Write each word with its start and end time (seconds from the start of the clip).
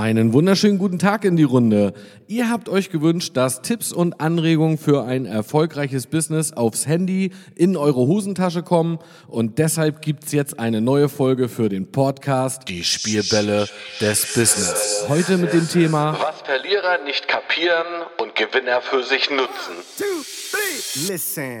Einen 0.00 0.32
wunderschönen 0.32 0.78
guten 0.78 0.98
Tag 0.98 1.26
in 1.26 1.36
die 1.36 1.42
Runde. 1.42 1.92
Ihr 2.26 2.48
habt 2.48 2.70
euch 2.70 2.88
gewünscht, 2.88 3.36
dass 3.36 3.60
Tipps 3.60 3.92
und 3.92 4.18
Anregungen 4.18 4.78
für 4.78 5.04
ein 5.04 5.26
erfolgreiches 5.26 6.06
Business 6.06 6.54
aufs 6.54 6.86
Handy 6.86 7.32
in 7.54 7.76
eure 7.76 8.06
Hosentasche 8.06 8.62
kommen 8.62 8.98
und 9.28 9.58
deshalb 9.58 10.00
gibt's 10.00 10.32
jetzt 10.32 10.58
eine 10.58 10.80
neue 10.80 11.10
Folge 11.10 11.50
für 11.50 11.68
den 11.68 11.92
Podcast 11.92 12.66
Die 12.68 12.82
Spielbälle 12.82 13.68
des 14.00 14.32
Business. 14.32 15.04
Heute 15.06 15.36
mit 15.36 15.52
dem 15.52 15.68
Thema 15.68 16.16
Was 16.18 16.40
Verlierer 16.46 17.04
nicht 17.04 17.28
kapieren 17.28 17.84
und 18.22 18.34
Gewinner 18.34 18.80
für 18.80 19.02
sich 19.02 19.28
nutzen. 19.28 19.74
two, 19.98 20.04
three. 20.50 21.12
Listen. 21.12 21.60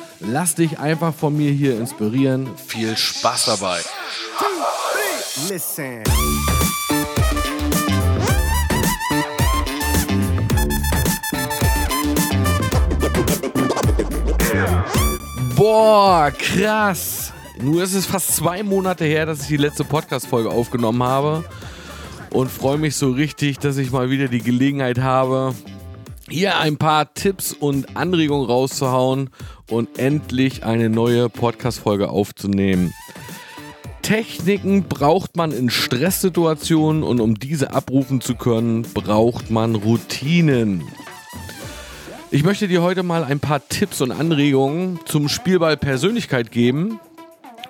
Lass 0.23 0.53
dich 0.53 0.77
einfach 0.77 1.13
von 1.13 1.35
mir 1.35 1.51
hier 1.51 1.79
inspirieren. 1.79 2.49
Viel 2.55 2.95
Spaß 2.95 3.45
dabei. 3.45 3.79
Listen. 5.49 6.03
Boah, 15.55 16.31
krass. 16.31 17.33
Nur 17.59 17.83
ist 17.83 17.93
es 17.93 18.05
fast 18.05 18.35
zwei 18.35 18.61
Monate 18.61 19.05
her, 19.05 19.25
dass 19.25 19.41
ich 19.41 19.47
die 19.47 19.57
letzte 19.57 19.83
Podcast-Folge 19.83 20.49
aufgenommen 20.49 21.01
habe. 21.03 21.43
Und 22.31 22.49
freue 22.49 22.77
mich 22.77 22.95
so 22.95 23.11
richtig, 23.11 23.57
dass 23.57 23.77
ich 23.77 23.91
mal 23.91 24.09
wieder 24.09 24.27
die 24.27 24.41
Gelegenheit 24.41 24.99
habe, 24.99 25.53
hier 26.31 26.57
ein 26.57 26.77
paar 26.77 27.13
Tipps 27.13 27.51
und 27.53 27.97
Anregungen 27.97 28.45
rauszuhauen 28.45 29.29
und 29.69 29.99
endlich 29.99 30.63
eine 30.63 30.89
neue 30.89 31.29
Podcast-Folge 31.29 32.09
aufzunehmen. 32.09 32.93
Techniken 34.01 34.83
braucht 34.83 35.37
man 35.37 35.51
in 35.51 35.69
Stresssituationen 35.69 37.03
und 37.03 37.19
um 37.19 37.35
diese 37.35 37.73
abrufen 37.73 38.21
zu 38.21 38.35
können, 38.35 38.81
braucht 38.93 39.51
man 39.51 39.75
Routinen. 39.75 40.83
Ich 42.31 42.43
möchte 42.43 42.67
dir 42.67 42.81
heute 42.81 43.03
mal 43.03 43.23
ein 43.23 43.39
paar 43.39 43.67
Tipps 43.67 44.01
und 44.01 44.11
Anregungen 44.11 44.99
zum 45.05 45.29
Spielball 45.29 45.77
Persönlichkeit 45.77 46.51
geben 46.51 46.99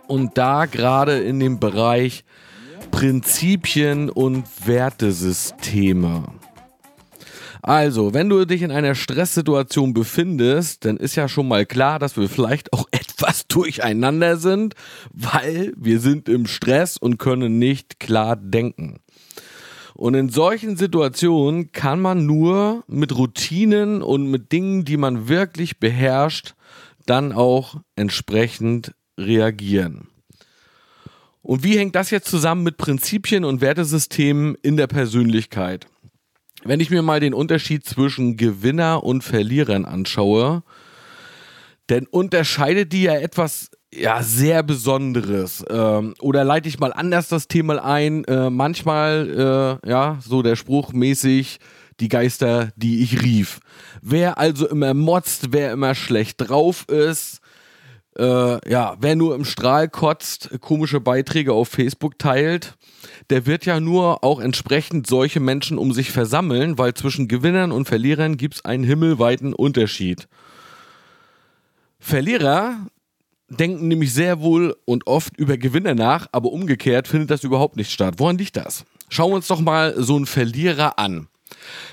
und 0.08 0.38
da 0.38 0.66
gerade 0.68 1.20
in 1.20 1.40
dem 1.40 1.60
Bereich 1.60 2.24
Prinzipien 2.92 4.10
und 4.10 4.46
Wertesysteme. 4.66 6.24
Also, 7.64 8.14
wenn 8.14 8.28
du 8.28 8.46
dich 8.46 8.64
in 8.64 8.72
einer 8.72 8.96
Stresssituation 8.96 9.94
befindest, 9.94 10.86
dann 10.86 10.98
ist 10.98 11.16
ja 11.16 11.28
schon 11.28 11.48
mal 11.48 11.66
klar, 11.66 12.00
dass 12.00 12.18
wir 12.18 12.28
vielleicht 12.28 12.74
auch 12.74 12.88
etwas 12.92 13.48
durcheinander 13.48 14.38
sind, 14.38 14.74
weil 15.12 15.74
wir 15.78 16.00
sind 16.00 16.28
im 16.28 16.48
Stress 16.48 16.98
und 16.98 17.18
können 17.18 17.60
nicht 17.60 18.00
klar 18.00 18.36
denken. 18.36 19.00
Und 19.94 20.16
in 20.16 20.30
solchen 20.30 20.78
Situationen 20.78 21.72
kann 21.72 22.02
man 22.02 22.26
nur 22.26 22.84
mit 22.88 23.16
Routinen 23.16 24.02
und 24.02 24.32
mit 24.32 24.52
Dingen, 24.52 24.84
die 24.84 24.98
man 24.98 25.28
wirklich 25.28 25.80
beherrscht, 25.80 26.56
dann 27.06 27.32
auch 27.32 27.76
entsprechend 27.96 28.96
reagieren. 29.20 30.08
Und 31.44 31.64
wie 31.64 31.78
hängt 31.78 31.96
das 31.96 32.10
jetzt 32.10 32.30
zusammen 32.30 32.64
mit 32.64 32.78
Prinzipien 32.78 33.44
und 33.44 33.62
Wertesystemen 33.62 34.56
in 34.62 34.78
der 34.78 34.88
Persönlichkeit? 34.88 35.88
Wenn 36.64 36.80
ich 36.80 36.92
mir 36.92 37.02
mal 37.02 37.20
den 37.20 37.34
Unterschied 37.34 37.86
zwischen 37.86 38.38
Gewinner 38.38 39.04
und 39.04 39.24
Verlierern 39.24 39.86
anschaue, 39.86 40.64
dann 41.88 42.06
unterscheidet 42.06 42.94
die 42.94 43.04
ja 43.04 43.16
etwas 43.16 43.72
ja 43.94 44.22
sehr 44.24 44.64
Besonderes. 44.64 45.66
Ähm, 45.70 46.14
oder 46.20 46.44
leite 46.44 46.70
ich 46.70 46.80
mal 46.80 46.94
anders 46.94 47.28
das 47.28 47.48
Thema 47.48 47.84
ein? 47.84 48.24
Äh, 48.26 48.50
manchmal, 48.50 49.80
äh, 49.84 49.90
ja, 49.90 50.20
so 50.22 50.42
der 50.44 50.56
Spruch 50.56 50.94
mäßig, 50.94 51.60
die 52.00 52.08
Geister, 52.08 52.72
die 52.76 53.02
ich 53.02 53.22
rief. 53.22 53.60
Wer 54.02 54.38
also 54.38 54.68
immer 54.68 54.94
motzt, 54.94 55.52
wer 55.52 55.72
immer 55.72 55.96
schlecht 55.96 56.38
drauf 56.38 56.88
ist, 56.88 57.42
äh, 58.18 58.70
ja, 58.70 58.96
wer 59.00 59.16
nur 59.16 59.36
im 59.36 59.46
Strahl 59.46 59.90
kotzt, 59.90 60.50
komische 60.62 61.00
Beiträge 61.00 61.54
auf 61.54 61.70
Facebook 61.70 62.20
teilt, 62.20 62.76
der 63.32 63.46
wird 63.46 63.66
ja 63.66 63.80
nur 63.80 64.24
auch 64.24 64.40
entsprechend 64.40 65.08
solche 65.08 65.40
Menschen 65.40 65.78
um 65.78 65.94
sich 65.94 66.12
versammeln, 66.12 66.78
weil 66.78 66.94
zwischen 66.94 67.28
Gewinnern 67.28 67.72
und 67.72 67.88
Verlierern 67.88 68.38
gibt 68.38 68.56
es 68.56 68.66
einen 68.66 68.84
himmelweiten 68.84 69.54
Unterschied. 69.54 70.28
Verlierer 72.00 72.88
denken 73.50 73.88
nämlich 73.88 74.14
sehr 74.14 74.42
wohl 74.42 74.76
und 74.86 75.08
oft 75.08 75.38
über 75.38 75.58
Gewinner 75.58 75.96
nach, 75.96 76.28
aber 76.32 76.52
umgekehrt 76.52 77.08
findet 77.08 77.32
das 77.32 77.44
überhaupt 77.44 77.78
nicht 77.78 77.92
statt. 77.92 78.16
Woran 78.18 78.38
liegt 78.38 78.58
das? 78.58 78.86
Schauen 79.10 79.32
wir 79.32 79.36
uns 79.36 79.48
doch 79.48 79.62
mal 79.62 79.96
so 79.98 80.16
einen 80.16 80.26
Verlierer 80.26 81.00
an. 81.00 81.28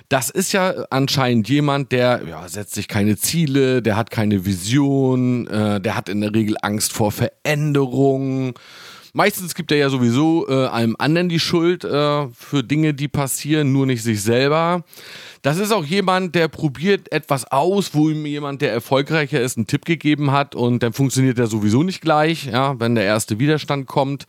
Das 0.09 0.31
ist 0.31 0.53
ja 0.53 0.87
anscheinend 0.91 1.49
jemand, 1.49 1.93
der 1.93 2.23
ja, 2.29 2.49
setzt 2.49 2.75
sich 2.75 2.89
keine 2.89 3.17
Ziele, 3.17 3.83
der 3.83 3.97
hat 3.97 4.11
keine 4.11 4.47
Vision, 4.47 5.47
äh, 5.49 5.81
der 5.81 5.97
hat 5.97 6.09
in 6.09 6.21
der 6.21 6.35
Regel 6.35 6.57
Angst 6.63 6.93
vor 6.93 7.13
Veränderungen. 7.13 8.55
Meistens 9.19 9.57
gibt 9.57 9.73
er 9.73 9.79
ja 9.79 9.91
sowieso 9.91 10.47
äh, 10.49 10.69
einem 10.69 10.95
anderen 10.97 11.29
die 11.29 11.41
Schuld 11.41 11.83
äh, 11.83 12.29
für 12.29 12.63
Dinge, 12.63 12.95
die 12.95 13.09
passieren, 13.09 13.73
nur 13.73 13.85
nicht 13.85 14.05
sich 14.05 14.23
selber. 14.23 14.85
Das 15.43 15.59
ist 15.59 15.73
auch 15.73 15.85
jemand, 15.85 16.37
der 16.37 16.47
probiert 16.47 17.11
etwas 17.11 17.51
aus, 17.51 17.95
wo 17.95 18.11
ihm 18.11 18.25
jemand, 18.27 18.63
der 18.63 18.73
erfolgreicher 18.73 19.41
ist, 19.41 19.57
einen 19.57 19.67
Tipp 19.67 19.85
gegeben 19.85 20.31
hat 20.31 20.55
und 20.55 20.85
dann 20.85 20.93
funktioniert 20.93 21.37
er 21.41 21.49
sowieso 21.49 21.83
nicht 21.83 22.01
gleich, 22.01 22.47
ja, 22.47 22.79
wenn 22.79 22.95
der 22.95 23.07
erste 23.07 23.41
Widerstand 23.41 23.89
kommt. 23.89 24.29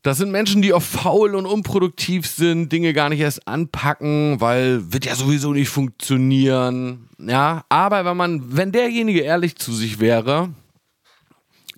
Das 0.00 0.16
sind 0.16 0.30
Menschen, 0.30 0.62
die 0.62 0.72
auch 0.72 0.80
faul 0.80 1.34
und 1.34 1.44
unproduktiv 1.44 2.26
sind, 2.26 2.72
Dinge 2.72 2.94
gar 2.94 3.10
nicht 3.10 3.20
erst 3.20 3.46
anpacken, 3.46 4.40
weil 4.40 4.90
wird 4.90 5.04
ja 5.04 5.14
sowieso 5.14 5.52
nicht 5.52 5.68
funktionieren. 5.68 7.10
Ja, 7.18 7.66
aber 7.68 8.06
wenn 8.06 8.16
man, 8.16 8.56
wenn 8.56 8.72
derjenige 8.72 9.20
ehrlich 9.20 9.56
zu 9.56 9.74
sich 9.74 10.00
wäre, 10.00 10.48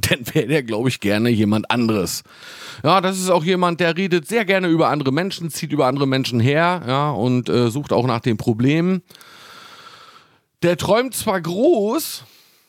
dann 0.10 0.20
wäre 0.32 0.46
der, 0.46 0.62
glaube 0.62 0.88
ich, 0.88 1.00
gerne 1.00 1.30
jemand 1.30 1.70
anderes. 1.70 2.22
Ja, 2.82 3.00
das 3.00 3.18
ist 3.18 3.30
auch 3.30 3.44
jemand, 3.44 3.80
der 3.80 3.96
redet 3.96 4.26
sehr 4.26 4.44
gerne 4.44 4.68
über 4.68 4.88
andere 4.88 5.12
Menschen, 5.12 5.50
zieht 5.50 5.72
über 5.72 5.86
andere 5.86 6.06
Menschen 6.06 6.40
her, 6.40 6.82
ja, 6.86 7.10
und 7.10 7.48
äh, 7.48 7.70
sucht 7.70 7.92
auch 7.92 8.06
nach 8.06 8.20
den 8.20 8.36
Problemen. 8.36 9.02
Der 10.62 10.76
träumt 10.76 11.14
zwar 11.14 11.40
groß, 11.40 12.24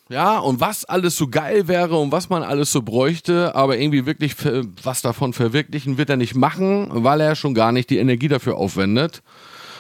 ja, 0.10 0.38
und 0.40 0.60
was 0.60 0.86
alles 0.86 1.16
so 1.16 1.28
geil 1.28 1.68
wäre 1.68 1.98
und 1.98 2.12
was 2.12 2.30
man 2.30 2.44
alles 2.44 2.72
so 2.72 2.82
bräuchte, 2.82 3.56
aber 3.56 3.78
irgendwie 3.78 4.06
wirklich 4.06 4.36
was 4.84 5.02
davon 5.02 5.34
verwirklichen 5.34 5.98
wird 5.98 6.10
er 6.10 6.18
nicht 6.18 6.36
machen, 6.36 6.90
weil 6.92 7.22
er 7.22 7.36
schon 7.36 7.54
gar 7.54 7.72
nicht 7.72 7.90
die 7.90 7.98
Energie 7.98 8.28
dafür 8.28 8.58
aufwendet. 8.58 9.24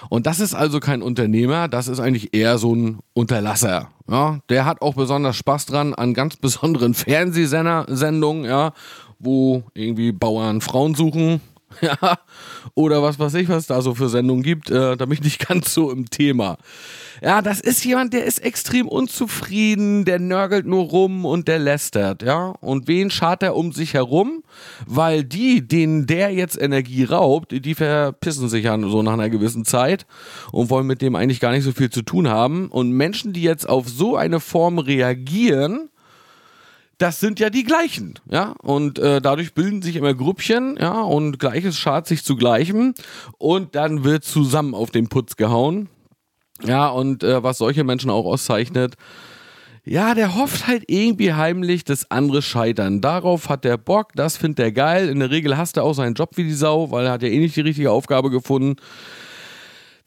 Und 0.09 0.25
das 0.25 0.39
ist 0.39 0.53
also 0.53 0.79
kein 0.79 1.01
Unternehmer, 1.01 1.67
das 1.67 1.87
ist 1.87 1.99
eigentlich 1.99 2.33
eher 2.33 2.57
so 2.57 2.75
ein 2.75 2.99
Unterlasser. 3.13 3.89
Ja, 4.09 4.39
der 4.49 4.65
hat 4.65 4.81
auch 4.81 4.95
besonders 4.95 5.35
Spaß 5.37 5.65
dran 5.65 5.93
an 5.93 6.13
ganz 6.13 6.35
besonderen 6.35 6.93
Fernsehsendungen, 6.93 8.45
ja, 8.45 8.73
wo 9.19 9.63
irgendwie 9.73 10.11
Bauern 10.11 10.61
Frauen 10.61 10.95
suchen, 10.95 11.41
ja, 11.81 12.17
oder 12.75 13.01
was 13.03 13.19
weiß 13.19 13.33
ich, 13.35 13.49
was 13.49 13.67
da 13.67 13.81
so 13.81 13.95
für 13.95 14.09
Sendungen 14.09 14.43
gibt, 14.43 14.69
äh, 14.69 14.97
da 14.97 15.05
bin 15.05 15.13
ich 15.13 15.23
nicht 15.23 15.47
ganz 15.47 15.73
so 15.73 15.91
im 15.91 16.09
Thema. 16.09 16.57
Ja, 17.21 17.41
das 17.41 17.61
ist 17.61 17.85
jemand, 17.85 18.13
der 18.13 18.25
ist 18.25 18.39
extrem 18.39 18.87
unzufrieden, 18.87 20.03
der 20.03 20.19
nörgelt 20.19 20.65
nur 20.65 20.83
rum 20.83 21.25
und 21.25 21.47
der 21.47 21.59
lästert, 21.59 22.21
ja. 22.21 22.53
Und 22.59 22.87
wen 22.87 23.09
schart 23.09 23.43
er 23.43 23.55
um 23.55 23.71
sich 23.71 23.93
herum? 23.93 24.43
Weil 24.85 25.23
die, 25.23 25.65
denen 25.65 26.05
der 26.05 26.31
jetzt 26.31 26.59
Energie 26.59 27.05
raubt, 27.05 27.51
die 27.51 27.75
verpissen 27.75 28.49
sich 28.49 28.65
ja 28.65 28.77
so 28.79 29.01
nach 29.03 29.13
einer 29.13 29.29
gewissen 29.29 29.63
Zeit 29.63 30.05
und 30.51 30.69
wollen 30.69 30.87
mit 30.87 31.01
dem 31.01 31.15
eigentlich 31.15 31.39
gar 31.39 31.51
nicht 31.51 31.63
so 31.63 31.71
viel 31.71 31.89
zu 31.89 32.01
tun 32.01 32.27
haben. 32.27 32.67
Und 32.67 32.91
Menschen, 32.91 33.31
die 33.31 33.43
jetzt 33.43 33.69
auf 33.69 33.87
so 33.87 34.17
eine 34.17 34.39
Form 34.39 34.79
reagieren, 34.79 35.89
das 36.97 37.19
sind 37.19 37.39
ja 37.39 37.49
die 37.49 37.63
gleichen, 37.63 38.19
ja, 38.29 38.55
und 38.61 38.99
äh, 38.99 39.21
dadurch 39.21 39.53
bilden 39.53 39.81
sich 39.81 39.95
immer 39.95 40.13
Grüppchen, 40.13 40.77
ja, 40.79 41.01
und 41.01 41.39
Gleiches 41.39 41.77
schart 41.77 42.07
sich 42.07 42.23
zu 42.23 42.35
Gleichem 42.35 42.93
und 43.37 43.75
dann 43.75 44.03
wird 44.03 44.23
zusammen 44.23 44.75
auf 44.75 44.91
den 44.91 45.09
Putz 45.09 45.35
gehauen, 45.35 45.89
ja, 46.63 46.87
und 46.87 47.23
äh, 47.23 47.43
was 47.43 47.57
solche 47.57 47.83
Menschen 47.83 48.09
auch 48.09 48.25
auszeichnet, 48.25 48.95
ja, 49.85 50.15
der 50.15 50.35
hofft 50.35 50.67
halt 50.67 50.85
irgendwie 50.87 51.33
heimlich, 51.33 51.83
dass 51.83 52.09
andere 52.09 52.41
scheitern. 52.41 53.01
Darauf 53.01 53.49
hat 53.49 53.65
der 53.65 53.77
Bock, 53.77 54.13
das 54.15 54.37
findet 54.37 54.59
er 54.59 54.71
geil. 54.71 55.09
In 55.09 55.19
der 55.19 55.29
Regel 55.29 55.57
hasst 55.57 55.75
er 55.75 55.83
auch 55.83 55.93
seinen 55.93 56.13
Job 56.13 56.37
wie 56.37 56.45
die 56.45 56.53
Sau, 56.53 56.89
weil 56.91 57.05
er 57.05 57.11
hat 57.11 57.21
ja 57.21 57.27
eh 57.27 57.39
nicht 57.39 57.57
die 57.57 57.61
richtige 57.61 57.91
Aufgabe 57.91 58.29
gefunden. 58.29 58.77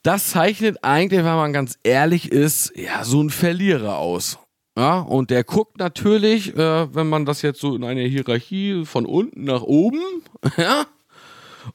Das 0.01 0.31
zeichnet 0.31 0.83
eigentlich, 0.83 1.19
wenn 1.19 1.35
man 1.35 1.53
ganz 1.53 1.77
ehrlich 1.83 2.31
ist, 2.31 2.73
ja, 2.75 3.03
so 3.03 3.21
ein 3.21 3.29
Verlierer 3.29 3.97
aus. 3.97 4.39
Ja, 4.77 4.99
und 4.99 5.31
der 5.31 5.43
guckt 5.43 5.79
natürlich, 5.79 6.55
äh, 6.55 6.93
wenn 6.93 7.09
man 7.09 7.25
das 7.25 7.41
jetzt 7.41 7.59
so 7.59 7.75
in 7.75 7.83
einer 7.83 8.01
Hierarchie 8.01 8.85
von 8.85 9.07
unten 9.07 9.43
nach 9.43 9.63
oben, 9.63 9.99
ja, 10.57 10.85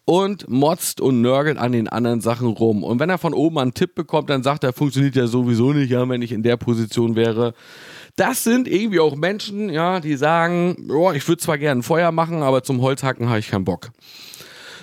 und 0.05 0.49
motzt 0.49 1.01
und 1.01 1.21
nörgelt 1.21 1.59
an 1.59 1.73
den 1.73 1.89
anderen 1.89 2.21
Sachen 2.21 2.47
rum. 2.47 2.85
Und 2.85 3.01
wenn 3.01 3.11
er 3.11 3.19
von 3.19 3.35
oben 3.35 3.59
einen 3.59 3.75
Tipp 3.75 3.97
bekommt, 3.97 4.31
dann 4.31 4.45
sagt 4.45 4.63
er, 4.63 4.73
funktioniert 4.73 5.17
ja 5.17 5.27
sowieso 5.27 5.73
nicht, 5.73 5.91
ja, 5.91 6.09
wenn 6.09 6.23
ich 6.23 6.31
in 6.31 6.45
der 6.45 6.57
Position 6.57 7.17
wäre. 7.17 7.55
Das 8.15 8.45
sind 8.45 8.69
irgendwie 8.69 9.01
auch 9.01 9.17
Menschen, 9.17 9.69
ja, 9.69 9.99
die 9.99 10.15
sagen, 10.15 10.89
oh, 10.89 11.11
ich 11.11 11.27
würde 11.27 11.43
zwar 11.43 11.59
gerne 11.59 11.83
Feuer 11.83 12.13
machen, 12.13 12.45
aber 12.45 12.63
zum 12.63 12.83
Holzhacken 12.83 13.29
habe 13.29 13.41
ich 13.41 13.51
keinen 13.51 13.65
Bock. 13.65 13.91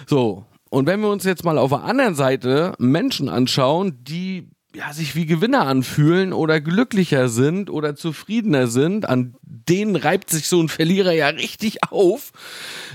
So. 0.08 0.44
Und 0.70 0.88
wenn 0.88 1.00
wir 1.00 1.10
uns 1.10 1.24
jetzt 1.24 1.46
mal 1.46 1.58
auf 1.58 1.70
der 1.70 1.84
anderen 1.84 2.16
Seite 2.16 2.74
Menschen 2.80 3.30
anschauen, 3.30 4.04
die 4.04 4.50
ja, 4.76 4.94
sich 4.94 5.16
wie 5.16 5.26
Gewinner 5.26 5.66
anfühlen 5.66 6.32
oder 6.32 6.62
glücklicher 6.62 7.28
sind 7.28 7.72
oder 7.72 7.96
zufriedener 7.96 8.68
sind, 8.68 9.10
an 9.10 9.36
denen 9.42 9.96
reibt 9.96 10.30
sich 10.30 10.48
so 10.48 10.62
ein 10.62 10.70
Verlierer 10.70 11.12
ja 11.12 11.28
richtig 11.28 11.84
auf. 11.90 12.32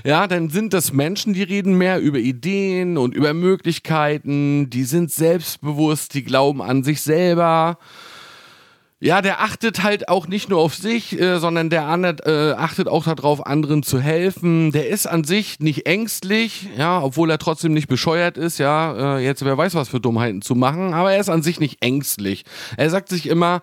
Ja, 0.05 0.27
dann 0.27 0.49
sind 0.49 0.73
das 0.73 0.93
Menschen, 0.93 1.33
die 1.33 1.43
reden 1.43 1.77
mehr 1.77 1.99
über 1.99 2.19
Ideen 2.19 2.97
und 2.97 3.13
über 3.13 3.33
Möglichkeiten, 3.33 4.69
die 4.69 4.85
sind 4.85 5.11
selbstbewusst, 5.11 6.13
die 6.13 6.23
glauben 6.23 6.61
an 6.61 6.83
sich 6.83 7.01
selber 7.01 7.77
ja, 9.05 9.21
der 9.21 9.39
achtet 9.39 9.83
halt 9.83 10.09
auch 10.09 10.27
nicht 10.27 10.49
nur 10.49 10.59
auf 10.59 10.73
sich, 10.73 11.19
äh, 11.19 11.37
sondern 11.37 11.69
der 11.69 11.83
äh, 12.25 12.53
achtet 12.53 12.87
auch 12.87 13.03
darauf, 13.03 13.45
anderen 13.45 13.83
zu 13.83 13.99
helfen. 13.99 14.71
Der 14.71 14.89
ist 14.89 15.05
an 15.05 15.23
sich 15.23 15.59
nicht 15.59 15.85
ängstlich, 15.85 16.69
ja, 16.75 16.99
obwohl 17.03 17.29
er 17.29 17.37
trotzdem 17.37 17.75
nicht 17.75 17.87
bescheuert 17.87 18.35
ist, 18.35 18.57
ja, 18.57 19.17
äh, 19.17 19.23
jetzt 19.23 19.45
wer 19.45 19.55
weiß 19.55 19.75
was 19.75 19.89
für 19.89 19.99
Dummheiten 19.99 20.41
zu 20.41 20.55
machen, 20.55 20.95
aber 20.95 21.13
er 21.13 21.19
ist 21.19 21.29
an 21.29 21.43
sich 21.43 21.59
nicht 21.59 21.83
ängstlich. 21.83 22.45
Er 22.77 22.89
sagt 22.89 23.09
sich 23.09 23.27
immer, 23.27 23.61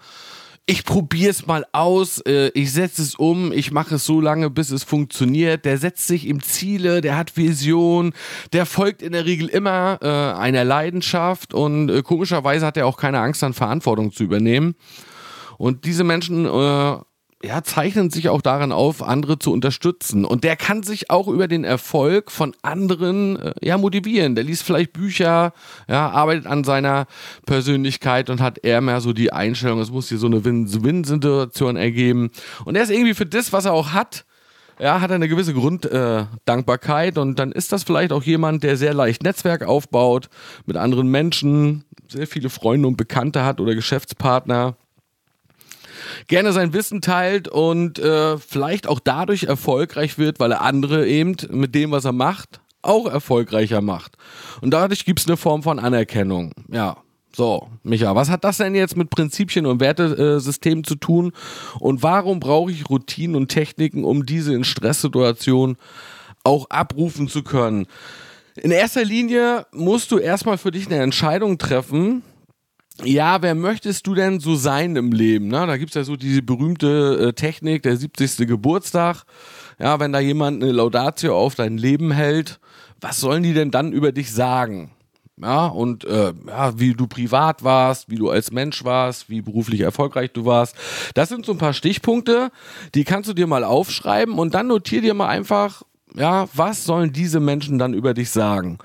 ich 0.65 0.85
probiere 0.85 1.33
es 1.33 1.45
mal 1.45 1.67
aus, 1.73 2.21
äh, 2.21 2.53
ich 2.55 2.73
setze 2.73 3.03
es 3.03 3.17
um, 3.17 3.51
ich 3.51 3.73
mache 3.73 3.97
es 3.97 4.07
so 4.07 4.21
lange, 4.21 4.49
bis 4.49 4.71
es 4.71 4.85
funktioniert. 4.85 5.65
Der 5.65 5.77
setzt 5.77 6.07
sich 6.07 6.29
ihm 6.29 6.41
Ziele, 6.41 7.01
der 7.01 7.17
hat 7.17 7.37
Vision, 7.37 8.13
der 8.53 8.65
folgt 8.65 9.03
in 9.03 9.11
der 9.11 9.27
Regel 9.27 9.49
immer 9.49 9.99
äh, 10.03 10.07
einer 10.07 10.63
Leidenschaft 10.63 11.53
und 11.53 11.89
äh, 11.89 12.03
komischerweise 12.03 12.65
hat 12.65 12.77
er 12.77 12.87
auch 12.87 12.97
keine 12.97 13.19
Angst, 13.19 13.43
dann 13.43 13.55
Verantwortung 13.55 14.13
zu 14.13 14.23
übernehmen. 14.23 14.77
Und 15.63 15.85
diese 15.85 16.03
Menschen 16.03 16.45
äh, 16.45 16.49
ja, 16.49 17.63
zeichnen 17.63 18.11
sich 18.11 18.29
auch 18.29 18.43
daran 18.43 18.73
auf, 18.73 19.01
andere 19.01 19.39
zu 19.39 19.53
unterstützen. 19.53 20.25
Und 20.25 20.43
der 20.43 20.57
kann 20.57 20.83
sich 20.83 21.09
auch 21.09 21.29
über 21.29 21.47
den 21.47 21.63
Erfolg 21.63 22.33
von 22.33 22.53
anderen 22.63 23.39
äh, 23.39 23.55
ja, 23.63 23.79
motivieren. 23.79 24.35
Der 24.35 24.43
liest 24.43 24.65
vielleicht 24.65 24.93
Bücher, 24.93 25.53
ja, 25.89 26.11
arbeitet 26.11 26.49
an 26.49 26.65
seiner 26.65 27.07
Persönlichkeit 27.47 28.29
und 28.29 28.41
hat 28.41 28.59
eher 28.65 28.81
mehr 28.81 29.01
so 29.01 29.13
die 29.13 29.33
Einstellung, 29.33 29.79
es 29.79 29.93
muss 29.93 30.09
hier 30.09 30.19
so 30.19 30.27
eine 30.27 30.45
Win-Win-Situation 30.45 31.77
ergeben. 31.77 32.33
Und 32.65 32.75
er 32.75 32.83
ist 32.83 32.91
irgendwie 32.91 33.15
für 33.15 33.27
das, 33.27 33.53
was 33.53 33.65
er 33.65 33.73
auch 33.73 33.93
hat, 33.93 34.25
ja, 34.81 35.01
hat 35.01 35.13
eine 35.13 35.29
gewisse 35.29 35.55
Grunddankbarkeit 35.55 37.17
äh, 37.17 37.21
und 37.21 37.39
dann 37.39 37.53
ist 37.53 37.71
das 37.71 37.85
vielleicht 37.85 38.13
auch 38.13 38.25
jemand, 38.25 38.65
der 38.65 38.77
sehr 38.77 38.95
leicht 38.95 39.23
Netzwerk 39.23 39.63
aufbaut, 39.63 40.29
mit 40.67 40.77
anderen 40.77 41.07
Menschen, 41.07 41.85
sehr 42.09 42.27
viele 42.27 42.51
Freunde 42.51 42.89
und 42.89 42.97
Bekannte 42.97 43.45
hat 43.45 43.61
oder 43.61 43.77
Geschäftspartner 43.77 44.77
gerne 46.29 46.53
sein 46.53 46.73
Wissen 46.73 47.01
teilt 47.01 47.49
und 47.49 47.99
äh, 47.99 48.39
vielleicht 48.39 48.87
auch 48.87 49.01
dadurch 49.01 49.45
erfolgreich 49.45 50.19
wird, 50.19 50.41
weil 50.41 50.53
er 50.53 50.63
andere 50.63 51.07
eben 51.07 51.37
mit 51.51 51.75
dem, 51.75 51.91
was 51.91 52.05
er 52.05 52.13
macht, 52.13 52.61
auch 52.83 53.07
erfolgreicher 53.07 53.81
macht. 53.81 54.17
Und 54.61 54.73
dadurch 54.73 55.05
gibt 55.05 55.21
es 55.21 55.27
eine 55.27 55.37
Form 55.37 55.63
von 55.63 55.79
Anerkennung. 55.79 56.53
Ja. 56.71 56.97
So, 57.35 57.69
Micha, 57.83 58.15
was 58.15 58.29
hat 58.29 58.45
das 58.45 58.59
denn 58.59 58.75
jetzt 58.75 58.95
mit 58.95 59.09
Prinzipien 59.09 59.65
und 59.65 59.81
Wertesystemen 59.81 60.85
zu 60.85 60.97
tun? 60.97 61.33
Und 61.81 62.03
warum 62.03 62.41
brauche 62.41 62.71
ich 62.71 62.91
Routinen 62.91 63.37
und 63.37 63.49
Techniken, 63.49 64.05
um 64.05 64.27
diese 64.27 64.53
in 64.53 64.65
Stresssituationen 64.65 65.77
auch 66.45 66.69
abrufen 66.69 67.29
zu 67.29 67.43
können? 67.43 67.87
In 68.57 68.71
erster 68.71 69.03
Linie 69.03 69.67
musst 69.73 70.11
du 70.11 70.19
erstmal 70.19 70.59
für 70.59 70.71
dich 70.71 70.87
eine 70.89 71.03
Entscheidung 71.03 71.57
treffen, 71.57 72.23
ja, 73.03 73.43
wer 73.43 73.55
möchtest 73.55 74.07
du 74.07 74.15
denn 74.15 74.41
so 74.41 74.55
sein 74.55 74.97
im 74.97 75.13
Leben? 75.13 75.49
Ne? 75.49 75.67
Da 75.67 75.77
gibt's 75.77 75.95
ja 75.95 76.05
so 76.05 76.17
diese 76.17 76.43
berühmte 76.43 77.29
äh, 77.29 77.33
Technik, 77.33 77.83
der 77.83 77.97
70. 77.97 78.47
Geburtstag. 78.47 79.25
Ja, 79.79 79.99
wenn 79.99 80.13
da 80.13 80.21
jemand 80.21 80.63
eine 80.63 80.73
Laudatio 80.73 81.37
auf 81.37 81.55
dein 81.55 81.79
Leben 81.79 82.13
hält, 82.13 82.61
was 83.01 83.19
sollen 83.19 83.43
die 83.43 83.55
denn 83.55 83.71
dann 83.71 83.93
über 83.93 84.13
dich 84.13 84.33
sagen? 84.33 84.93
Ja, 85.41 85.67
und 85.67 86.05
äh, 86.05 86.33
ja, 86.47 86.79
wie 86.79 86.93
du 86.93 87.07
privat 87.07 87.65
warst, 87.65 88.11
wie 88.11 88.17
du 88.17 88.31
als 88.31 88.53
Mensch 88.53 88.85
warst, 88.85 89.29
wie 89.29 89.41
beruflich 89.41 89.81
erfolgreich 89.81 90.31
du 90.33 90.45
warst. 90.45 90.77
Das 91.15 91.31
sind 91.31 91.47
so 91.47 91.53
ein 91.53 91.59
paar 91.59 91.73
Stichpunkte, 91.73 92.53
die 92.95 93.05
kannst 93.05 93.29
du 93.29 93.35
dir 93.35 93.47
mal 93.47 93.65
aufschreiben 93.65 94.39
und 94.39 94.55
dann 94.55 94.69
notier 94.69 95.01
dir 95.01 95.15
mal 95.15 95.29
einfach, 95.29 95.83
ja, 96.15 96.47
was 96.53 96.85
sollen 96.85 97.13
diese 97.13 97.41
Menschen 97.41 97.79
dann 97.79 97.95
über 97.95 98.15
dich 98.15 98.31
sagen? 98.31 98.79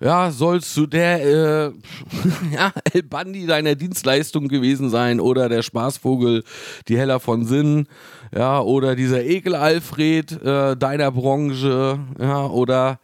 Ja, 0.00 0.30
sollst 0.30 0.74
du 0.76 0.86
der 0.86 1.22
äh, 1.22 1.72
ja, 2.54 2.72
El 2.92 3.02
Bandi 3.02 3.46
deiner 3.46 3.74
Dienstleistung 3.74 4.48
gewesen 4.48 4.88
sein 4.88 5.20
oder 5.20 5.48
der 5.48 5.62
Spaßvogel, 5.62 6.42
die 6.88 6.98
Heller 6.98 7.20
von 7.20 7.44
Sinn, 7.44 7.86
ja, 8.34 8.60
oder 8.60 8.96
dieser 8.96 9.22
Ekel 9.22 9.54
Alfred 9.54 10.32
äh, 10.42 10.76
deiner 10.76 11.12
Branche, 11.12 11.98
ja, 12.18 12.46
oder 12.46 12.98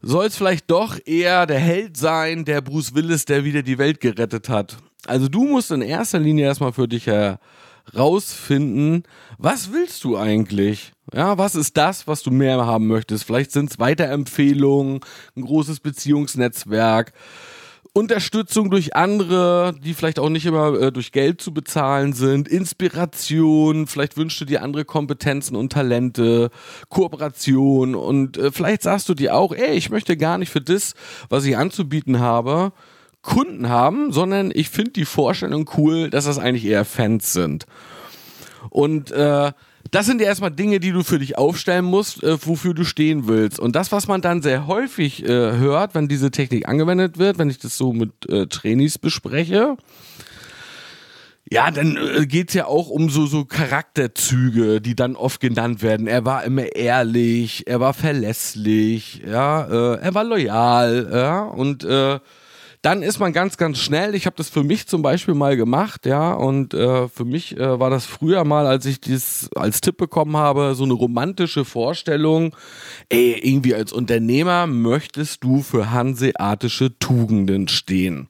soll 0.00 0.26
es 0.26 0.36
vielleicht 0.36 0.70
doch 0.70 0.98
eher 1.04 1.46
der 1.46 1.58
Held 1.60 1.96
sein, 1.96 2.44
der 2.44 2.60
Bruce 2.60 2.94
Willis, 2.94 3.24
der 3.24 3.44
wieder 3.44 3.62
die 3.62 3.78
Welt 3.78 4.00
gerettet 4.00 4.48
hat. 4.48 4.76
Also 5.06 5.28
du 5.28 5.44
musst 5.44 5.70
in 5.70 5.82
erster 5.82 6.18
Linie 6.18 6.46
erstmal 6.46 6.72
für 6.72 6.86
dich 6.86 7.08
herausfinden, 7.92 9.02
was 9.38 9.72
willst 9.72 10.04
du 10.04 10.16
eigentlich? 10.16 10.92
Ja, 11.12 11.36
was 11.36 11.54
ist 11.54 11.76
das, 11.76 12.06
was 12.06 12.22
du 12.22 12.30
mehr 12.30 12.64
haben 12.64 12.86
möchtest? 12.86 13.24
Vielleicht 13.24 13.52
sind 13.52 13.70
es 13.70 13.78
Weiterempfehlungen, 13.78 15.00
ein 15.36 15.42
großes 15.42 15.80
Beziehungsnetzwerk, 15.80 17.12
Unterstützung 17.94 18.70
durch 18.70 18.96
andere, 18.96 19.74
die 19.84 19.92
vielleicht 19.92 20.18
auch 20.18 20.30
nicht 20.30 20.46
immer 20.46 20.72
äh, 20.80 20.92
durch 20.92 21.12
Geld 21.12 21.42
zu 21.42 21.52
bezahlen 21.52 22.14
sind, 22.14 22.48
Inspiration, 22.48 23.86
vielleicht 23.86 24.16
wünschst 24.16 24.40
du 24.40 24.46
dir 24.46 24.62
andere 24.62 24.86
Kompetenzen 24.86 25.56
und 25.56 25.72
Talente, 25.72 26.50
Kooperation 26.88 27.94
und 27.94 28.38
äh, 28.38 28.50
vielleicht 28.50 28.82
sagst 28.82 29.10
du 29.10 29.14
dir 29.14 29.34
auch, 29.34 29.52
ey, 29.52 29.74
ich 29.76 29.90
möchte 29.90 30.16
gar 30.16 30.38
nicht 30.38 30.50
für 30.50 30.62
das, 30.62 30.94
was 31.28 31.44
ich 31.44 31.58
anzubieten 31.58 32.18
habe, 32.18 32.72
Kunden 33.20 33.68
haben, 33.68 34.10
sondern 34.10 34.50
ich 34.54 34.70
finde 34.70 34.92
die 34.92 35.04
Vorstellung 35.04 35.68
cool, 35.76 36.08
dass 36.08 36.24
das 36.24 36.38
eigentlich 36.38 36.64
eher 36.64 36.86
Fans 36.86 37.34
sind. 37.34 37.66
Und 38.70 39.10
äh, 39.10 39.52
das 39.90 40.06
sind 40.06 40.20
ja 40.20 40.28
erstmal 40.28 40.50
Dinge, 40.50 40.80
die 40.80 40.92
du 40.92 41.02
für 41.02 41.18
dich 41.18 41.36
aufstellen 41.36 41.84
musst, 41.84 42.22
äh, 42.22 42.36
wofür 42.46 42.74
du 42.74 42.84
stehen 42.84 43.26
willst. 43.26 43.58
Und 43.58 43.76
das, 43.76 43.92
was 43.92 44.08
man 44.08 44.22
dann 44.22 44.42
sehr 44.42 44.66
häufig 44.66 45.24
äh, 45.24 45.28
hört, 45.28 45.94
wenn 45.94 46.08
diese 46.08 46.30
Technik 46.30 46.68
angewendet 46.68 47.18
wird, 47.18 47.38
wenn 47.38 47.50
ich 47.50 47.58
das 47.58 47.76
so 47.76 47.92
mit 47.92 48.28
äh, 48.28 48.46
Trainees 48.46 48.98
bespreche, 48.98 49.76
ja, 51.50 51.70
dann 51.70 51.98
äh, 51.98 52.26
geht's 52.26 52.54
ja 52.54 52.66
auch 52.66 52.88
um 52.88 53.10
so, 53.10 53.26
so 53.26 53.44
Charakterzüge, 53.44 54.80
die 54.80 54.96
dann 54.96 55.16
oft 55.16 55.40
genannt 55.40 55.82
werden. 55.82 56.06
Er 56.06 56.24
war 56.24 56.44
immer 56.44 56.74
ehrlich, 56.74 57.66
er 57.66 57.78
war 57.78 57.92
verlässlich, 57.92 59.22
ja, 59.26 59.64
äh, 59.66 59.98
er 60.00 60.14
war 60.14 60.24
loyal, 60.24 61.10
ja, 61.12 61.42
und 61.42 61.84
äh, 61.84 62.20
dann 62.82 63.04
ist 63.04 63.20
man 63.20 63.32
ganz, 63.32 63.56
ganz 63.56 63.78
schnell. 63.78 64.16
Ich 64.16 64.26
habe 64.26 64.36
das 64.36 64.48
für 64.48 64.64
mich 64.64 64.88
zum 64.88 65.02
Beispiel 65.02 65.34
mal 65.34 65.56
gemacht, 65.56 66.04
ja, 66.04 66.32
und 66.32 66.74
äh, 66.74 67.08
für 67.08 67.24
mich 67.24 67.56
äh, 67.56 67.78
war 67.78 67.90
das 67.90 68.06
früher 68.06 68.42
mal, 68.44 68.66
als 68.66 68.86
ich 68.86 69.00
dies 69.00 69.48
als 69.54 69.80
Tipp 69.80 69.96
bekommen 69.96 70.36
habe, 70.36 70.74
so 70.74 70.82
eine 70.82 70.92
romantische 70.92 71.64
Vorstellung. 71.64 72.56
Ey, 73.08 73.38
irgendwie 73.40 73.76
als 73.76 73.92
Unternehmer 73.92 74.66
möchtest 74.66 75.44
du 75.44 75.62
für 75.62 75.92
hanseatische 75.92 76.98
Tugenden 76.98 77.68
stehen. 77.68 78.28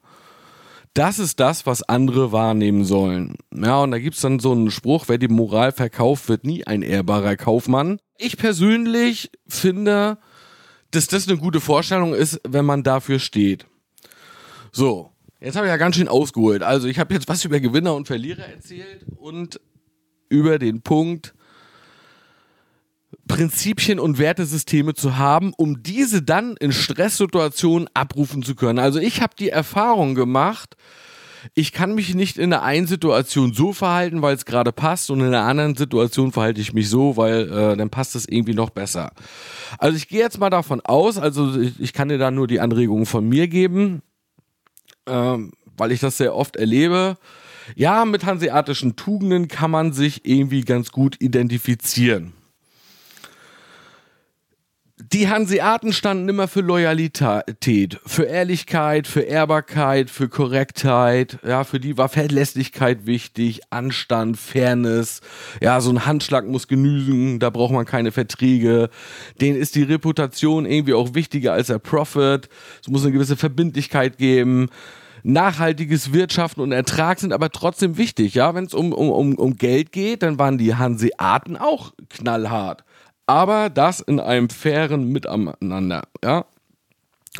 Das 0.93 1.17
ist 1.17 1.39
das, 1.39 1.65
was 1.65 1.81
andere 1.81 2.31
wahrnehmen 2.31 2.85
sollen. 2.85 3.37
Ja, 3.51 3.81
und 3.81 3.89
da 3.89 3.97
gibt's 3.97 4.21
dann 4.21 4.37
so 4.37 4.51
einen 4.51 4.69
Spruch, 4.69 5.05
wer 5.07 5.17
die 5.17 5.27
Moral 5.27 5.71
verkauft, 5.71 6.29
wird 6.29 6.43
nie 6.43 6.67
ein 6.67 6.83
ehrbarer 6.83 7.35
Kaufmann. 7.37 7.97
Ich 8.19 8.37
persönlich 8.37 9.31
finde, 9.47 10.19
dass 10.91 11.07
das 11.07 11.27
eine 11.27 11.39
gute 11.39 11.59
Vorstellung 11.59 12.13
ist, 12.13 12.39
wenn 12.47 12.65
man 12.65 12.83
dafür 12.83 13.17
steht. 13.17 13.65
So, 14.75 15.11
jetzt 15.39 15.55
habe 15.55 15.67
ich 15.67 15.69
ja 15.69 15.77
ganz 15.77 15.95
schön 15.95 16.07
ausgeholt. 16.07 16.63
Also 16.63 16.87
ich 16.87 16.97
habe 16.97 17.13
jetzt 17.13 17.27
was 17.29 17.45
über 17.45 17.59
Gewinner 17.59 17.93
und 17.93 18.07
Verlierer 18.07 18.47
erzählt 18.47 19.05
und 19.17 19.61
über 20.29 20.57
den 20.57 20.81
Punkt, 20.81 21.35
Prinzipien 23.27 23.99
und 23.99 24.17
Wertesysteme 24.17 24.95
zu 24.95 25.17
haben, 25.17 25.53
um 25.55 25.83
diese 25.83 26.23
dann 26.23 26.57
in 26.57 26.71
Stresssituationen 26.71 27.87
abrufen 27.93 28.41
zu 28.41 28.55
können. 28.55 28.79
Also 28.79 28.99
ich 28.99 29.21
habe 29.21 29.35
die 29.37 29.49
Erfahrung 29.49 30.15
gemacht, 30.15 30.75
ich 31.53 31.71
kann 31.71 31.93
mich 31.93 32.15
nicht 32.15 32.39
in 32.39 32.49
der 32.49 32.63
einen 32.63 32.87
Situation 32.87 33.53
so 33.53 33.73
verhalten, 33.73 34.23
weil 34.23 34.35
es 34.35 34.45
gerade 34.45 34.71
passt 34.71 35.11
und 35.11 35.21
in 35.21 35.29
der 35.31 35.43
anderen 35.43 35.75
Situation 35.75 36.31
verhalte 36.31 36.61
ich 36.61 36.73
mich 36.73 36.89
so, 36.89 37.15
weil 37.15 37.51
äh, 37.51 37.77
dann 37.77 37.91
passt 37.91 38.15
es 38.15 38.27
irgendwie 38.27 38.55
noch 38.55 38.71
besser. 38.71 39.11
Also 39.77 39.95
ich 39.97 40.07
gehe 40.07 40.19
jetzt 40.19 40.39
mal 40.39 40.49
davon 40.49 40.81
aus, 40.81 41.19
also 41.19 41.59
ich, 41.61 41.79
ich 41.79 41.93
kann 41.93 42.09
dir 42.09 42.17
da 42.17 42.31
nur 42.31 42.47
die 42.47 42.59
Anregungen 42.59 43.05
von 43.05 43.29
mir 43.29 43.47
geben, 43.47 44.01
ähm, 45.07 45.51
weil 45.77 45.91
ich 45.91 45.99
das 45.99 46.17
sehr 46.17 46.35
oft 46.35 46.55
erlebe. 46.55 47.17
Ja, 47.75 48.05
mit 48.05 48.25
hanseatischen 48.25 48.95
Tugenden 48.95 49.47
kann 49.47 49.71
man 49.71 49.93
sich 49.93 50.25
irgendwie 50.25 50.61
ganz 50.61 50.91
gut 50.91 51.15
identifizieren 51.19 52.33
die 55.11 55.27
Hanseaten 55.27 55.91
standen 55.91 56.29
immer 56.29 56.47
für 56.47 56.61
Loyalität, 56.61 57.99
für 58.05 58.23
Ehrlichkeit, 58.23 59.05
für 59.05 59.21
Ehrbarkeit, 59.21 60.09
für 60.09 60.29
Korrektheit. 60.29 61.39
Ja, 61.45 61.63
für 61.63 61.79
die 61.79 61.97
war 61.97 62.09
Verlässlichkeit 62.09 63.05
wichtig, 63.05 63.61
Anstand, 63.69 64.37
Fairness. 64.37 65.21
Ja, 65.61 65.81
so 65.81 65.89
ein 65.89 66.05
Handschlag 66.05 66.45
muss 66.45 66.67
genügen, 66.67 67.39
da 67.39 67.49
braucht 67.49 67.73
man 67.73 67.85
keine 67.85 68.11
Verträge. 68.11 68.89
Denen 69.41 69.57
ist 69.57 69.75
die 69.75 69.83
Reputation 69.83 70.65
irgendwie 70.65 70.93
auch 70.93 71.13
wichtiger 71.13 71.53
als 71.53 71.67
der 71.67 71.79
Profit. 71.79 72.47
Es 72.81 72.87
muss 72.87 73.03
eine 73.03 73.11
gewisse 73.11 73.35
Verbindlichkeit 73.35 74.17
geben 74.17 74.69
nachhaltiges 75.25 76.11
Wirtschaften 76.11 76.59
und 76.59 76.73
Ertrag 76.73 77.17
sind 77.17 77.31
aber 77.31 77.49
trotzdem 77.49 77.97
wichtig. 77.97 78.33
Ja, 78.33 78.55
wenn 78.55 78.65
es 78.65 78.73
um, 78.73 78.91
um, 78.91 79.35
um 79.35 79.55
Geld 79.55 79.93
geht, 79.93 80.21
dann 80.21 80.37
waren 80.37 80.57
die 80.57 80.75
Hanseaten 80.75 81.55
auch 81.55 81.93
knallhart 82.09 82.83
aber 83.25 83.69
das 83.69 83.99
in 83.99 84.19
einem 84.19 84.49
fairen 84.49 85.09
Miteinander, 85.09 86.03
ja. 86.23 86.45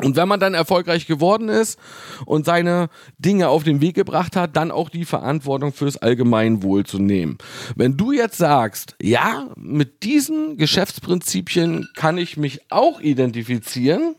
Und 0.02 0.16
wenn 0.16 0.26
man 0.26 0.40
dann 0.40 0.54
erfolgreich 0.54 1.06
geworden 1.06 1.48
ist 1.48 1.78
und 2.26 2.44
seine 2.44 2.88
Dinge 3.18 3.48
auf 3.48 3.62
den 3.62 3.80
Weg 3.80 3.94
gebracht 3.94 4.34
hat, 4.34 4.56
dann 4.56 4.72
auch 4.72 4.90
die 4.90 5.04
Verantwortung 5.04 5.72
fürs 5.72 5.96
Allgemeinwohl 5.96 6.84
zu 6.84 6.98
nehmen. 6.98 7.38
Wenn 7.76 7.96
du 7.96 8.10
jetzt 8.10 8.36
sagst, 8.36 8.96
ja, 9.00 9.50
mit 9.56 10.02
diesen 10.02 10.56
Geschäftsprinzipien 10.56 11.88
kann 11.94 12.18
ich 12.18 12.36
mich 12.36 12.60
auch 12.70 13.00
identifizieren, 13.00 14.16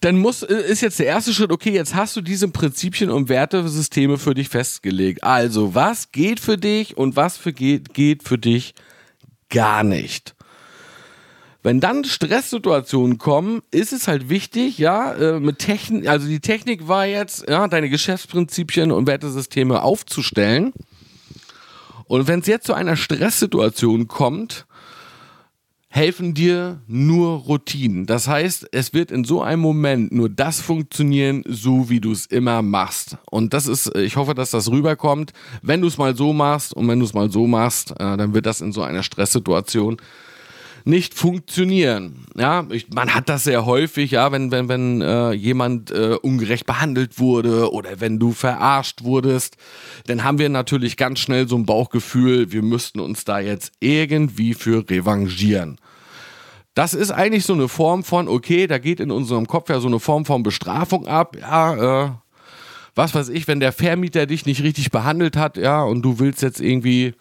dann 0.00 0.18
muss, 0.18 0.42
ist 0.42 0.80
jetzt 0.80 0.98
der 0.98 1.06
erste 1.06 1.32
Schritt, 1.32 1.52
okay, 1.52 1.70
jetzt 1.70 1.94
hast 1.94 2.16
du 2.16 2.22
diese 2.22 2.48
Prinzipien 2.48 3.10
und 3.10 3.28
Wertesysteme 3.28 4.18
für 4.18 4.34
dich 4.34 4.48
festgelegt. 4.48 5.22
Also, 5.22 5.74
was 5.74 6.10
geht 6.10 6.40
für 6.40 6.56
dich 6.56 6.96
und 6.96 7.14
was 7.14 7.36
für 7.36 7.52
geht, 7.52 7.94
geht 7.94 8.24
für 8.24 8.38
dich 8.38 8.74
gar 9.50 9.84
nicht. 9.84 10.34
Wenn 11.62 11.80
dann 11.80 12.04
Stresssituationen 12.04 13.18
kommen, 13.18 13.62
ist 13.70 13.92
es 13.92 14.08
halt 14.08 14.30
wichtig, 14.30 14.78
ja, 14.78 15.12
äh, 15.12 15.40
mit 15.40 15.58
Technik, 15.58 16.08
also 16.08 16.26
die 16.26 16.40
Technik 16.40 16.88
war 16.88 17.04
jetzt, 17.04 17.46
ja, 17.48 17.68
deine 17.68 17.90
Geschäftsprinzipien 17.90 18.90
und 18.90 19.06
Wertesysteme 19.06 19.82
aufzustellen. 19.82 20.72
Und 22.06 22.26
wenn 22.28 22.40
es 22.40 22.46
jetzt 22.46 22.66
zu 22.66 22.72
einer 22.72 22.96
Stresssituation 22.96 24.08
kommt, 24.08 24.66
helfen 25.92 26.34
dir 26.34 26.80
nur 26.86 27.40
Routinen. 27.40 28.06
Das 28.06 28.28
heißt, 28.28 28.68
es 28.70 28.94
wird 28.94 29.10
in 29.10 29.24
so 29.24 29.42
einem 29.42 29.60
Moment 29.60 30.12
nur 30.12 30.28
das 30.28 30.60
funktionieren, 30.60 31.42
so 31.48 31.90
wie 31.90 32.00
du 32.00 32.12
es 32.12 32.26
immer 32.26 32.62
machst. 32.62 33.16
Und 33.28 33.52
das 33.52 33.66
ist, 33.66 33.94
ich 33.96 34.14
hoffe, 34.14 34.34
dass 34.34 34.52
das 34.52 34.70
rüberkommt. 34.70 35.32
Wenn 35.62 35.80
du 35.80 35.88
es 35.88 35.98
mal 35.98 36.16
so 36.16 36.32
machst 36.32 36.72
und 36.72 36.86
wenn 36.86 37.00
du 37.00 37.04
es 37.04 37.12
mal 37.12 37.30
so 37.30 37.48
machst, 37.48 37.90
äh, 37.90 38.16
dann 38.16 38.32
wird 38.34 38.46
das 38.46 38.60
in 38.60 38.70
so 38.70 38.82
einer 38.82 39.02
Stresssituation 39.02 39.96
nicht 40.84 41.14
funktionieren. 41.14 42.26
Ja, 42.36 42.66
ich, 42.70 42.88
man 42.90 43.14
hat 43.14 43.28
das 43.28 43.44
sehr 43.44 43.66
häufig, 43.66 44.12
ja, 44.12 44.32
wenn, 44.32 44.50
wenn, 44.50 44.68
wenn 44.68 45.00
äh, 45.00 45.32
jemand 45.32 45.90
äh, 45.90 46.16
ungerecht 46.20 46.66
behandelt 46.66 47.18
wurde 47.18 47.72
oder 47.72 48.00
wenn 48.00 48.18
du 48.18 48.32
verarscht 48.32 49.02
wurdest, 49.02 49.56
dann 50.06 50.24
haben 50.24 50.38
wir 50.38 50.48
natürlich 50.48 50.96
ganz 50.96 51.18
schnell 51.18 51.48
so 51.48 51.56
ein 51.56 51.66
Bauchgefühl, 51.66 52.52
wir 52.52 52.62
müssten 52.62 53.00
uns 53.00 53.24
da 53.24 53.40
jetzt 53.40 53.72
irgendwie 53.80 54.54
für 54.54 54.88
revanchieren. 54.88 55.78
Das 56.74 56.94
ist 56.94 57.10
eigentlich 57.10 57.44
so 57.44 57.52
eine 57.52 57.68
Form 57.68 58.04
von, 58.04 58.28
okay, 58.28 58.66
da 58.66 58.78
geht 58.78 59.00
in 59.00 59.10
unserem 59.10 59.46
Kopf 59.46 59.68
ja 59.70 59.80
so 59.80 59.88
eine 59.88 60.00
Form 60.00 60.24
von 60.24 60.42
Bestrafung 60.42 61.06
ab, 61.06 61.36
ja, 61.38 62.06
äh, 62.06 62.10
was 62.94 63.14
weiß 63.14 63.28
ich, 63.28 63.48
wenn 63.48 63.60
der 63.60 63.72
Vermieter 63.72 64.26
dich 64.26 64.46
nicht 64.46 64.62
richtig 64.62 64.90
behandelt 64.90 65.36
hat, 65.36 65.56
ja, 65.56 65.82
und 65.82 66.02
du 66.02 66.18
willst 66.18 66.42
jetzt 66.42 66.60
irgendwie 66.60 67.14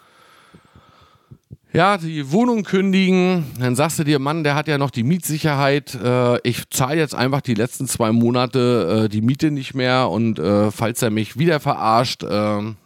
ja, 1.71 1.97
die 1.97 2.31
Wohnung 2.31 2.63
kündigen, 2.63 3.45
dann 3.59 3.75
sagst 3.75 3.99
du 3.99 4.03
dir, 4.03 4.17
Mann, 4.17 4.43
der 4.43 4.55
hat 4.55 4.67
ja 4.67 4.77
noch 4.77 4.89
die 4.89 5.03
Mietsicherheit. 5.03 5.93
Äh, 5.95 6.39
ich 6.47 6.67
zahle 6.69 6.97
jetzt 6.97 7.13
einfach 7.13 7.41
die 7.41 7.53
letzten 7.53 7.87
zwei 7.87 8.11
Monate 8.11 9.05
äh, 9.05 9.09
die 9.09 9.21
Miete 9.21 9.51
nicht 9.51 9.75
mehr 9.75 10.09
und 10.09 10.39
äh, 10.39 10.71
falls 10.71 11.01
er 11.01 11.11
mich 11.11 11.37
wieder 11.37 11.59
verarscht, 11.59 12.23
ähm, 12.27 12.77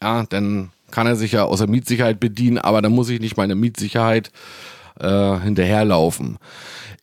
ja, 0.00 0.24
dann 0.24 0.70
kann 0.90 1.06
er 1.06 1.16
sich 1.16 1.32
ja 1.32 1.44
aus 1.44 1.58
der 1.58 1.68
Mietsicherheit 1.68 2.18
bedienen, 2.18 2.56
aber 2.56 2.80
dann 2.80 2.92
muss 2.92 3.10
ich 3.10 3.20
nicht 3.20 3.36
meine 3.36 3.54
Mietsicherheit 3.54 4.30
äh, 4.98 5.38
hinterherlaufen. 5.40 6.38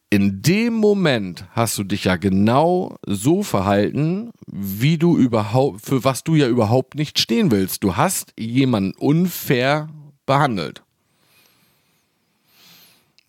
In 0.09 0.41
dem 0.41 0.73
Moment 0.73 1.45
hast 1.51 1.77
du 1.77 1.83
dich 1.83 2.05
ja 2.05 2.15
genau 2.15 2.95
so 3.05 3.43
verhalten, 3.43 4.31
wie 4.47 4.97
du 4.97 5.17
überhaupt, 5.17 5.81
für 5.85 6.03
was 6.03 6.23
du 6.23 6.35
ja 6.35 6.47
überhaupt 6.47 6.95
nicht 6.95 7.19
stehen 7.19 7.51
willst. 7.51 7.83
Du 7.83 7.95
hast 7.95 8.33
jemanden 8.37 8.93
unfair 8.97 9.89
behandelt. 10.25 10.81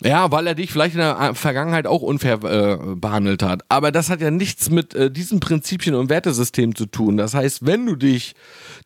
Ja, 0.02 0.30
weil 0.30 0.46
er 0.46 0.54
dich 0.54 0.70
vielleicht 0.70 0.94
in 0.94 1.00
der 1.00 1.34
Vergangenheit 1.34 1.86
auch 1.86 2.02
unfair 2.02 2.42
äh, 2.44 2.94
behandelt 2.96 3.42
hat. 3.42 3.62
Aber 3.70 3.90
das 3.90 4.10
hat 4.10 4.20
ja 4.20 4.30
nichts 4.30 4.68
mit 4.68 4.94
äh, 4.94 5.10
diesen 5.10 5.40
Prinzipien 5.40 5.94
und 5.94 6.10
Wertesystemen 6.10 6.76
zu 6.76 6.84
tun. 6.84 7.16
Das 7.16 7.32
heißt, 7.32 7.64
wenn 7.64 7.86
du 7.86 7.96
dich 7.96 8.34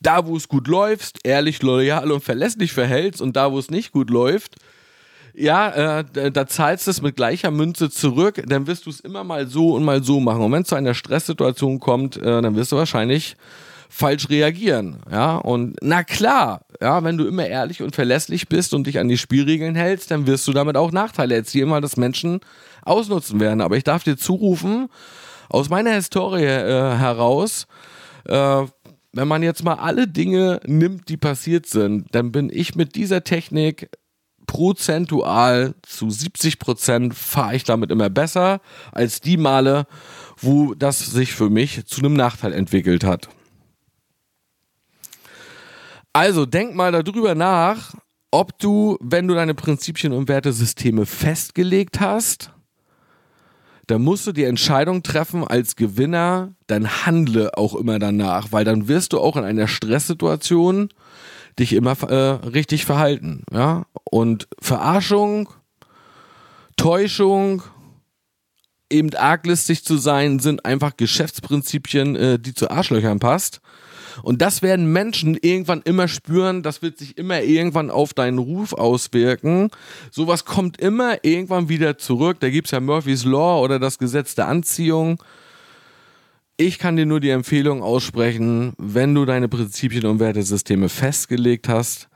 da, 0.01 0.27
wo 0.27 0.37
es 0.37 0.47
gut 0.47 0.69
läuft, 0.69 1.19
ehrlich, 1.25 1.63
loyal 1.63 2.13
und 2.13 2.23
verlässlich 2.23 2.73
verhältst 2.73 3.21
und 3.21 3.35
da, 3.35 3.51
wo 3.51 3.59
es 3.59 3.71
nicht 3.71 3.91
gut 3.91 4.09
läuft, 4.09 4.57
ja, 5.35 5.99
äh, 6.01 6.31
da 6.31 6.47
zahlst 6.47 6.87
du 6.87 6.93
es 6.93 7.03
mit 7.03 7.17
gleicher 7.17 7.51
Münze 7.51 7.91
zurück, 7.91 8.43
dann 8.47 8.69
wirst 8.69 8.87
du 8.87 8.91
es 8.91 9.01
immer 9.01 9.25
mal 9.25 9.49
so 9.49 9.75
und 9.75 9.85
mal 9.85 10.05
so 10.05 10.21
machen. 10.21 10.43
Und 10.43 10.53
wenn 10.53 10.63
es 10.63 10.69
zu 10.69 10.77
einer 10.77 10.95
Stresssituation 10.95 11.81
kommt, 11.81 12.19
äh, 12.19 12.43
dann 12.43 12.55
wirst 12.55 12.71
du 12.71 12.77
wahrscheinlich 12.77 13.37
falsch 13.91 14.31
reagieren. 14.31 14.97
Ja, 15.11 15.37
und 15.37 15.77
na 15.83 16.05
klar, 16.05 16.63
ja, 16.81 17.03
wenn 17.05 17.19
du 17.19 17.27
immer 17.27 17.47
ehrlich 17.47 17.83
und 17.83 17.95
verlässlich 17.95 18.49
bist 18.49 18.73
und 18.73 18.87
dich 18.87 18.99
an 18.99 19.09
die 19.09 19.19
Spielregeln 19.19 19.75
hältst, 19.75 20.11
dann 20.11 20.27
wirst 20.27 20.47
du 20.49 20.53
damit 20.53 20.77
auch 20.77 20.93
Nachteile 20.93 21.35
erzielen, 21.35 21.71
weil 21.71 21.83
das 21.83 21.97
Menschen 21.97 22.41
ausnutzen 22.83 23.41
werden. 23.41 23.61
Aber 23.61 23.77
ich 23.77 23.85
darf 23.85 24.05
dir 24.05 24.17
zurufen, 24.17 24.89
aus 25.49 25.69
meiner 25.69 25.93
Historie 25.93 26.45
äh, 26.45 26.97
heraus, 26.97 27.67
äh, 28.27 28.63
wenn 29.13 29.29
man 29.29 29.43
jetzt 29.43 29.65
mal 29.65 29.75
alle 29.75 30.07
Dinge 30.07 30.61
nimmt, 30.65 31.09
die 31.09 31.17
passiert 31.17 31.67
sind, 31.67 32.07
dann 32.13 32.31
bin 32.31 32.49
ich 32.49 32.77
mit 32.77 32.95
dieser 32.95 33.25
Technik 33.25 33.91
prozentual 34.47 35.75
zu 35.83 36.11
70 36.11 36.59
Prozent 36.59 37.15
fahre 37.15 37.57
ich 37.57 37.65
damit 37.65 37.91
immer 37.91 38.11
besser 38.11 38.61
als 38.93 39.21
die 39.21 39.37
Male, 39.37 39.87
wo 40.39 40.75
das 40.75 40.99
sich 40.99 41.33
für 41.33 41.51
mich 41.51 41.87
zu 41.87 42.01
einem 42.01 42.15
Nachteil 42.15 42.53
entwickelt 42.53 43.05
hat. 43.05 43.29
Also 46.13 46.47
denk 46.47 46.75
mal 46.75 46.93
darüber 46.93 47.35
nach, 47.35 47.95
ob 48.31 48.59
du, 48.59 48.97
wenn 49.01 49.29
du 49.29 49.35
deine 49.35 49.55
Prinzipien 49.55 50.13
und 50.13 50.29
Wertesysteme 50.29 51.07
festgelegt 51.07 52.01
hast, 52.01 52.53
dann 53.87 54.03
musst 54.03 54.27
du 54.27 54.33
die 54.33 54.45
Entscheidung 54.45 55.03
treffen 55.03 55.47
als 55.47 55.75
Gewinner, 55.75 56.55
dann 56.69 57.07
handle 57.07 57.57
auch 57.57 57.75
immer 57.75 57.99
danach, 57.99 58.53
weil 58.53 58.65
dann 58.65 58.87
wirst 58.87 59.13
du 59.13 59.19
auch 59.19 59.37
in 59.37 59.45
einer 59.45 59.67
Stresssituation 59.67 60.91
dich 61.59 61.73
immer 61.73 62.01
äh, 62.09 62.47
richtig 62.47 62.87
verhalten. 62.87 63.43
Ja? 63.53 63.87
Und 64.05 64.47
Verarschung, 64.61 65.49
Täuschung, 66.77 67.63
eben 68.91 69.13
arglistig 69.15 69.85
zu 69.85 69.97
sein, 69.97 70.39
sind 70.39 70.65
einfach 70.65 70.97
Geschäftsprinzipien, 70.97 72.17
äh, 72.17 72.39
die 72.39 72.55
zu 72.55 72.71
Arschlöchern 72.71 73.19
passt. 73.19 73.61
Und 74.23 74.43
das 74.43 74.63
werden 74.63 74.93
Menschen 74.93 75.37
irgendwann 75.41 75.83
immer 75.83 76.09
spüren, 76.09 76.63
das 76.63 76.83
wird 76.83 76.99
sich 76.99 77.19
immer 77.19 77.43
irgendwann 77.43 77.91
auf 77.91 78.15
deinen 78.15 78.39
Ruf 78.39 78.73
auswirken. 78.73 79.71
Sowas 80.11 80.45
kommt 80.45 80.81
immer 80.81 81.25
irgendwann 81.25 81.69
wieder 81.69 81.99
zurück. 81.99 82.39
Da 82.41 82.51
gibt 82.51 82.69
es 82.69 82.73
ja 82.73 82.81
Murphy's 82.81 83.25
Law 83.25 83.63
oder 83.63 83.79
das 83.79 83.99
Gesetz 83.99 84.35
der 84.35 84.49
Anziehung. 84.49 85.23
Ich 86.57 86.79
kann 86.79 86.97
dir 86.97 87.07
nur 87.07 87.21
die 87.21 87.31
Empfehlung 87.31 87.83
aussprechen, 87.83 88.75
wenn 88.77 89.15
du 89.15 89.25
deine 89.25 89.49
Prinzipien 89.49 90.05
und 90.05 90.21
Wertesysteme 90.21 90.91
festgelegt 90.91 91.69
hast, 91.69 92.09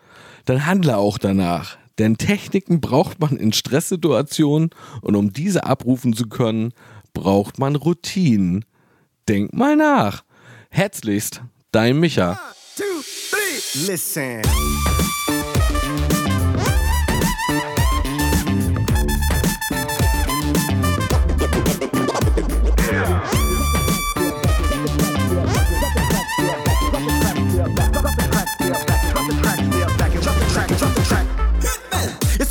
dann 0.45 0.67
handle 0.67 0.99
auch 0.99 1.17
danach. 1.17 1.79
Denn 1.99 2.19
Techniken 2.19 2.81
braucht 2.81 3.21
man 3.21 3.37
in 3.37 3.53
Stresssituationen 3.53 4.71
und 5.01 5.17
um 5.17 5.33
diese 5.33 5.65
abrufen 5.65 6.13
zu 6.13 6.29
können, 6.29 6.73
braucht 7.15 7.59
man 7.59 7.77
Routinen. 7.77 8.65
Denk 9.29 9.55
mal 9.55 9.77
nach. 9.77 10.25
Herzlichst, 10.71 11.41
dein 11.75 11.99
Micha. 12.01 12.29
One, 12.29 13.89
Listen. 13.89 14.43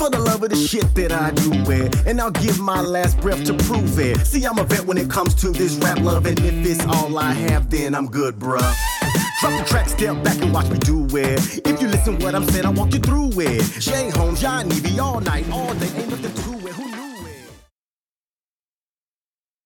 for 0.03 0.09
the 0.09 0.19
love 0.19 0.43
of 0.43 0.49
the 0.49 0.55
shit 0.57 0.93
that 0.95 1.13
I 1.13 1.31
do 1.31 1.53
it. 1.71 1.95
And 2.05 2.19
I'll 2.19 2.29
give 2.29 2.59
my 2.59 2.81
last 2.81 3.21
breath 3.21 3.45
to 3.45 3.53
prove 3.53 3.97
it. 3.99 4.17
See, 4.27 4.43
I'm 4.43 4.57
a 4.59 4.65
vet 4.65 4.85
when 4.85 4.97
it 4.97 5.09
comes 5.09 5.33
to 5.35 5.49
this 5.51 5.75
rap 5.77 5.99
love, 5.99 6.25
and 6.25 6.37
if 6.39 6.65
it's 6.65 6.85
all 6.85 7.17
I 7.17 7.31
have, 7.31 7.69
then 7.69 7.95
I'm 7.95 8.07
good, 8.07 8.37
bruh. 8.37 8.92
Drop 9.43 9.59
the 9.59 9.65
track, 9.65 9.89
step 9.89 10.23
back 10.23 10.41
and 10.41 10.53
watch 10.53 10.69
me 10.69 10.77
do 10.77 11.03
it. 11.17 11.67
If 11.67 11.81
you 11.81 11.89
listen 11.89 12.17
what 12.19 12.33
I'm 12.33 12.45
saying, 12.45 12.65
I'll 12.65 12.71
walk 12.71 12.93
you 12.93 12.99
through 12.99 13.31
it. 13.41 13.61
Jay 13.77 14.09
Holmes, 14.11 14.39
John 14.39 14.71
Evie, 14.71 14.97
all 14.97 15.19
night, 15.19 15.45
all 15.51 15.73
day. 15.73 15.89
Ain't 15.97 16.12